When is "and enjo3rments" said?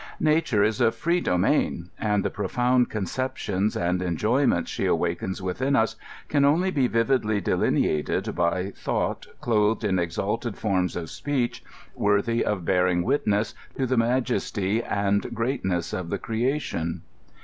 3.77-4.79